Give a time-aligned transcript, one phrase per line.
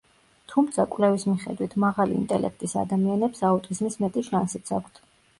[0.51, 4.99] თუმცა, კვლევის მიხედვით, მაღალი ინტელექტის ადამიანებს აუტიზმის მეტი შანსიც აქვთ.